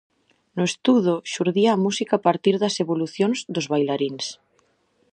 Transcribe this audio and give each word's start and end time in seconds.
No 0.55 0.63
estudo, 0.71 1.13
xurdía 1.33 1.69
a 1.73 1.81
música 1.85 2.13
a 2.17 2.23
partir 2.27 2.55
das 2.59 2.75
evolucións 2.83 3.37
dos 3.53 3.69
bailaríns. 3.71 4.25